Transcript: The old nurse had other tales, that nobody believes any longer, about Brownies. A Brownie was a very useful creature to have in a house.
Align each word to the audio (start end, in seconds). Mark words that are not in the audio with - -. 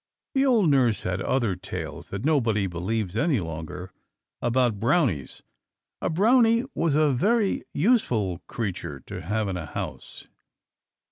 The 0.33 0.47
old 0.47 0.67
nurse 0.67 1.01
had 1.03 1.21
other 1.21 1.55
tales, 1.55 2.09
that 2.09 2.25
nobody 2.25 2.65
believes 2.65 3.15
any 3.15 3.39
longer, 3.39 3.91
about 4.41 4.79
Brownies. 4.79 5.43
A 6.01 6.09
Brownie 6.09 6.63
was 6.73 6.95
a 6.95 7.11
very 7.11 7.65
useful 7.71 8.41
creature 8.47 8.99
to 9.01 9.21
have 9.21 9.47
in 9.47 9.57
a 9.57 9.67
house. 9.67 10.25